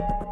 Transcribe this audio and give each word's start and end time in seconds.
you 0.00 0.29